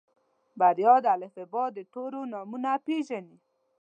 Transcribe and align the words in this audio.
بريا 0.59 0.95
د 1.03 1.05
الفبا 1.15 1.63
د 1.75 1.77
تورو 1.93 2.21
نومونه 2.31 2.71
پېژني. 2.85 3.37